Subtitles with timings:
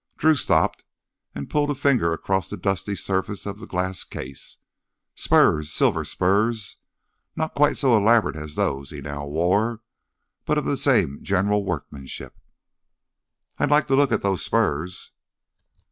[0.17, 0.83] Drew stopped
[1.35, 4.57] and pulled a finger across the dusty surface of the glass case.
[5.13, 9.81] Spurs—silver spurs—not quite so elaborate as those he now wore,
[10.43, 12.39] but of the same general workmanship.
[13.59, 15.11] "I'd like to look at those spurs."